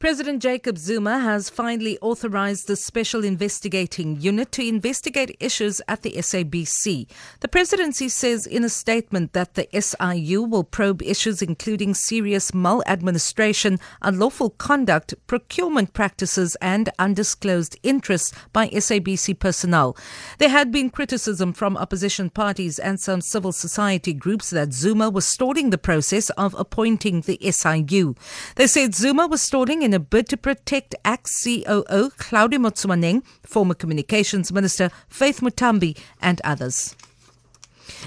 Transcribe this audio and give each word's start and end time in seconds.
President 0.00 0.40
Jacob 0.40 0.78
Zuma 0.78 1.18
has 1.18 1.50
finally 1.50 1.98
authorized 2.00 2.68
the 2.68 2.76
Special 2.76 3.24
Investigating 3.24 4.20
Unit 4.20 4.52
to 4.52 4.64
investigate 4.64 5.36
issues 5.40 5.82
at 5.88 6.02
the 6.02 6.12
SABC. 6.12 7.08
The 7.40 7.48
presidency 7.48 8.08
says 8.08 8.46
in 8.46 8.62
a 8.62 8.68
statement 8.68 9.32
that 9.32 9.54
the 9.54 9.66
SIU 9.72 10.44
will 10.44 10.62
probe 10.62 11.02
issues 11.02 11.42
including 11.42 11.94
serious 11.94 12.54
maladministration, 12.54 13.80
unlawful 14.00 14.50
conduct, 14.50 15.14
procurement 15.26 15.94
practices, 15.94 16.56
and 16.62 16.90
undisclosed 17.00 17.76
interests 17.82 18.32
by 18.52 18.68
SABC 18.68 19.36
personnel. 19.40 19.96
There 20.38 20.48
had 20.48 20.70
been 20.70 20.90
criticism 20.90 21.52
from 21.52 21.76
opposition 21.76 22.30
parties 22.30 22.78
and 22.78 23.00
some 23.00 23.20
civil 23.20 23.50
society 23.50 24.12
groups 24.12 24.50
that 24.50 24.72
Zuma 24.72 25.10
was 25.10 25.26
stalling 25.26 25.70
the 25.70 25.76
process 25.76 26.30
of 26.30 26.54
appointing 26.54 27.22
the 27.22 27.40
SIU. 27.50 28.14
They 28.54 28.68
said 28.68 28.94
Zuma 28.94 29.26
was 29.26 29.42
stalling 29.42 29.87
in 29.88 29.94
a 29.94 29.98
bid 29.98 30.28
to 30.28 30.36
protect 30.36 30.94
ex 31.02 31.42
COO 31.42 32.10
Hlaudi 32.28 32.58
Motsoeneng, 32.58 33.24
former 33.42 33.72
Communications 33.72 34.52
Minister 34.52 34.90
Faith 35.08 35.40
Muthambi, 35.40 35.96
and 36.20 36.42
others. 36.44 36.94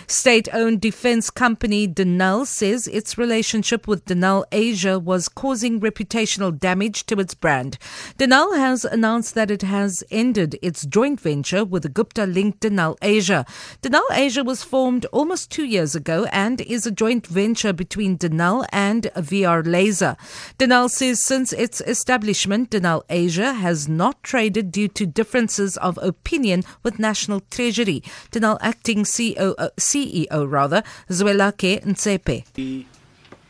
State 0.07 0.47
owned 0.53 0.81
defense 0.81 1.29
company 1.29 1.87
Denel 1.87 2.45
says 2.45 2.87
its 2.87 3.17
relationship 3.17 3.87
with 3.87 4.05
Denel 4.05 4.43
Asia 4.51 4.99
was 4.99 5.29
causing 5.29 5.79
reputational 5.79 6.57
damage 6.57 7.05
to 7.07 7.19
its 7.19 7.33
brand. 7.33 7.77
Denel 8.17 8.57
has 8.57 8.85
announced 8.85 9.35
that 9.35 9.51
it 9.51 9.61
has 9.61 10.03
ended 10.11 10.57
its 10.61 10.85
joint 10.85 11.19
venture 11.19 11.63
with 11.63 11.83
the 11.83 11.89
Gupta 11.89 12.25
linked 12.25 12.61
Denel 12.61 12.97
Asia. 13.01 13.45
Denel 13.81 14.09
Asia 14.11 14.43
was 14.43 14.63
formed 14.63 15.05
almost 15.05 15.51
two 15.51 15.65
years 15.65 15.95
ago 15.95 16.25
and 16.31 16.61
is 16.61 16.85
a 16.85 16.91
joint 16.91 17.27
venture 17.27 17.73
between 17.73 18.17
Denel 18.17 18.65
and 18.71 19.03
VR 19.15 19.65
Laser. 19.65 20.15
Denel 20.59 20.89
says 20.89 21.23
since 21.23 21.53
its 21.53 21.81
establishment, 21.81 22.71
Denel 22.71 23.03
Asia 23.09 23.53
has 23.53 23.87
not 23.87 24.21
traded 24.23 24.71
due 24.71 24.87
to 24.89 25.05
differences 25.05 25.77
of 25.77 25.97
opinion 26.01 26.63
with 26.83 26.99
National 26.99 27.39
Treasury. 27.51 28.03
Denel 28.31 28.57
acting 28.61 29.03
CEO 29.03 29.70
CEO 29.77 30.49
rather, 30.49 30.83
Zwelakhe 31.09 31.83
Ntshepe. 31.83 32.45
The 32.53 32.85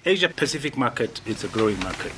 Asia 0.05 0.29
Pacific 0.29 0.77
market 0.77 1.21
is 1.25 1.43
a 1.43 1.47
growing 1.47 1.79
market. 1.79 2.13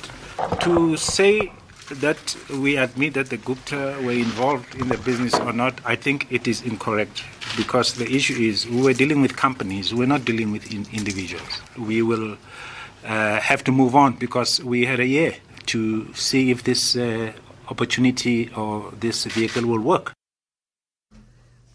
To 0.60 0.96
say 0.96 1.52
that 1.90 2.36
we 2.50 2.76
admit 2.76 3.14
that 3.14 3.28
the 3.28 3.36
Gupta 3.36 3.96
were 4.02 4.12
involved 4.12 4.74
in 4.74 4.88
the 4.88 4.96
business 4.98 5.34
or 5.34 5.52
not, 5.52 5.78
I 5.84 5.96
think 5.96 6.26
it 6.30 6.48
is 6.48 6.62
incorrect 6.62 7.22
because 7.56 7.94
the 7.94 8.10
issue 8.10 8.34
is 8.34 8.66
we 8.66 8.80
were 8.80 8.94
dealing 8.94 9.20
with 9.20 9.36
companies, 9.36 9.92
we're 9.94 10.06
not 10.06 10.24
dealing 10.24 10.50
with 10.50 10.72
in- 10.72 10.86
individuals. 10.92 11.60
We 11.78 12.00
will 12.02 12.36
uh, 13.04 13.40
have 13.40 13.62
to 13.64 13.72
move 13.72 13.94
on 13.94 14.14
because 14.14 14.64
we 14.64 14.86
had 14.86 14.98
a 14.98 15.06
year 15.06 15.34
to 15.66 16.12
see 16.14 16.50
if 16.50 16.64
this 16.64 16.96
uh, 16.96 17.32
opportunity 17.68 18.50
or 18.56 18.90
this 18.98 19.24
vehicle 19.26 19.66
will 19.66 19.80
work. 19.80 20.13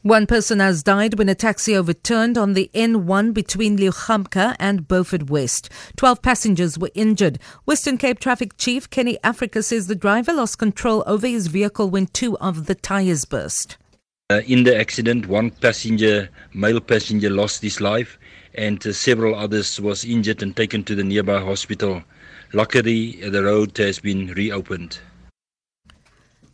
One 0.03 0.27
person 0.27 0.61
has 0.61 0.81
died 0.81 1.17
when 1.17 1.27
a 1.27 1.35
taxi 1.35 1.75
overturned 1.75 2.37
on 2.37 2.53
the 2.53 2.71
N1 2.73 3.33
between 3.33 3.77
Leeugamka 3.77 4.55
and 4.57 4.87
Beaufort 4.87 5.29
West. 5.29 5.69
Twelve 5.97 6.21
passengers 6.21 6.79
were 6.79 6.89
injured. 6.93 7.37
Western 7.65 7.97
Cape 7.97 8.19
Traffic 8.19 8.55
Chief 8.55 8.89
Kenny 8.89 9.17
Africa 9.25 9.61
says 9.61 9.87
the 9.87 9.95
driver 9.95 10.31
lost 10.31 10.57
control 10.57 11.03
over 11.05 11.27
his 11.27 11.47
vehicle 11.47 11.89
when 11.89 12.05
two 12.05 12.37
of 12.37 12.67
the 12.67 12.75
tires 12.75 13.25
burst. 13.25 13.75
Uh, 14.29 14.39
in 14.47 14.63
the 14.63 14.73
accident, 14.73 15.25
one 15.25 15.49
passenger, 15.49 16.29
male 16.53 16.79
passenger, 16.79 17.29
lost 17.29 17.61
his 17.61 17.81
life, 17.81 18.17
and 18.53 18.87
uh, 18.87 18.93
several 18.93 19.35
others 19.35 19.81
was 19.81 20.05
injured 20.05 20.41
and 20.41 20.55
taken 20.55 20.81
to 20.81 20.95
the 20.95 21.03
nearby 21.03 21.41
hospital. 21.41 22.01
Luckily, 22.53 23.29
the 23.29 23.43
road 23.43 23.77
has 23.77 23.99
been 23.99 24.27
reopened. 24.27 24.99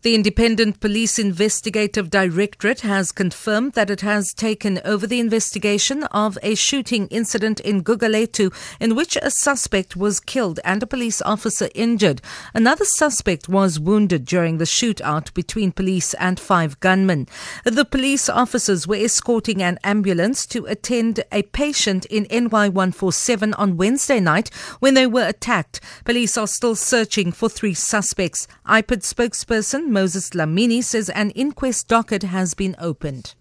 The 0.05 0.13
Independent 0.13 0.81
Police 0.81 1.17
Investigative 1.17 2.11
Directorate 2.11 2.81
has 2.81 3.11
confirmed 3.11 3.73
that 3.73 3.89
it 3.89 4.01
has 4.01 4.35
taken 4.35 4.79
over 4.85 5.07
the 5.07 5.19
investigation 5.19 6.03
of 6.03 6.37
a 6.43 6.53
shooting 6.53 7.07
incident 7.07 7.59
in 7.61 7.83
Gugulethu 7.83 8.53
in 8.79 8.93
which 8.93 9.17
a 9.19 9.31
suspect 9.31 9.95
was 9.95 10.19
killed 10.19 10.59
and 10.63 10.83
a 10.83 10.85
police 10.85 11.23
officer 11.23 11.69
injured. 11.73 12.21
Another 12.53 12.85
suspect 12.85 13.49
was 13.49 13.79
wounded 13.79 14.25
during 14.25 14.59
the 14.59 14.65
shootout 14.65 15.33
between 15.33 15.71
police 15.71 16.13
and 16.13 16.39
five 16.39 16.79
gunmen. 16.81 17.27
The 17.63 17.83
police 17.83 18.29
officers 18.29 18.87
were 18.87 19.03
escorting 19.03 19.63
an 19.63 19.79
ambulance 19.83 20.45
to 20.53 20.67
attend 20.67 21.23
a 21.31 21.41
patient 21.41 22.05
in 22.11 22.25
NY147 22.25 23.55
on 23.57 23.75
Wednesday 23.75 24.19
night 24.19 24.53
when 24.79 24.93
they 24.93 25.07
were 25.07 25.27
attacked. 25.27 25.81
Police 26.03 26.37
are 26.37 26.45
still 26.45 26.75
searching 26.75 27.31
for 27.31 27.49
three 27.49 27.73
suspects. 27.73 28.47
IPID 28.67 29.01
spokesperson 29.01 29.94
Moses 29.95 30.29
Dlamini 30.31 30.83
says 30.83 31.09
an 31.11 31.29
inquest 31.29 31.87
docket 31.87 32.23
has 32.23 32.53
been 32.53 32.75
opened. 32.79 33.33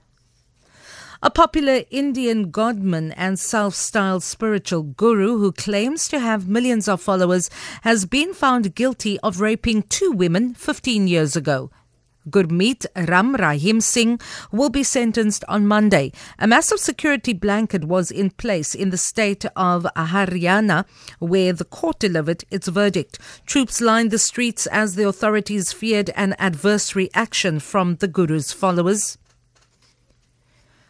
A 1.20 1.28
popular 1.28 1.82
Indian 1.90 2.52
godman 2.52 3.10
and 3.10 3.40
self 3.40 3.74
styled 3.74 4.22
spiritual 4.22 4.84
guru 4.84 5.38
who 5.38 5.50
claims 5.50 6.06
to 6.06 6.20
have 6.20 6.46
millions 6.46 6.86
of 6.86 7.00
followers 7.00 7.50
has 7.82 8.06
been 8.06 8.32
found 8.32 8.76
guilty 8.76 9.18
of 9.18 9.40
raping 9.40 9.82
two 9.82 10.12
women 10.12 10.54
15 10.54 11.08
years 11.08 11.34
ago. 11.34 11.72
Gurmeet 12.30 12.86
Ram 13.08 13.34
Rahim 13.34 13.80
Singh 13.80 14.20
will 14.50 14.70
be 14.70 14.82
sentenced 14.82 15.44
on 15.48 15.66
Monday. 15.66 16.12
A 16.38 16.46
massive 16.46 16.80
security 16.80 17.32
blanket 17.32 17.84
was 17.84 18.10
in 18.10 18.30
place 18.30 18.74
in 18.74 18.90
the 18.90 18.96
state 18.96 19.44
of 19.56 19.86
Haryana 19.96 20.86
where 21.18 21.52
the 21.52 21.64
court 21.64 21.98
delivered 21.98 22.44
its 22.50 22.68
verdict. 22.68 23.18
Troops 23.46 23.80
lined 23.80 24.10
the 24.10 24.18
streets 24.18 24.66
as 24.66 24.94
the 24.94 25.06
authorities 25.08 25.72
feared 25.72 26.10
an 26.10 26.34
adverse 26.38 26.94
reaction 26.94 27.60
from 27.60 27.96
the 27.96 28.08
Guru's 28.08 28.52
followers. 28.52 29.18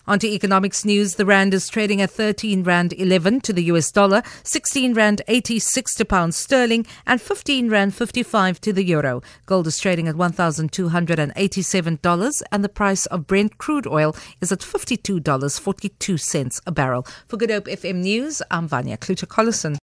On 0.06 0.18
to 0.18 0.28
economics 0.28 0.84
news. 0.84 1.14
The 1.14 1.24
Rand 1.24 1.54
is 1.54 1.66
trading 1.66 2.02
at 2.02 2.10
13 2.10 2.62
Rand 2.62 2.92
11 2.92 3.40
to 3.40 3.54
the 3.54 3.62
US 3.64 3.90
dollar, 3.90 4.22
16 4.42 4.92
Rand 4.92 5.22
86 5.28 5.94
to 5.94 6.04
pound 6.04 6.34
sterling, 6.34 6.84
and 7.06 7.22
15 7.22 7.70
Rand 7.70 7.94
55 7.94 8.60
to 8.60 8.74
the 8.74 8.84
euro. 8.84 9.22
Gold 9.46 9.66
is 9.66 9.78
trading 9.78 10.06
at 10.06 10.16
$1,287, 10.16 12.42
and 12.52 12.64
the 12.64 12.68
price 12.68 13.06
of 13.06 13.26
Brent 13.26 13.56
crude 13.56 13.86
oil 13.86 14.14
is 14.42 14.52
at 14.52 14.60
$52.42 14.60 16.60
a 16.66 16.70
barrel. 16.70 17.06
For 17.26 17.38
Good 17.38 17.50
Hope 17.50 17.64
FM 17.64 18.02
News, 18.02 18.42
I'm 18.50 18.68
Vanya 18.68 18.98
Kluter-Collison. 18.98 19.78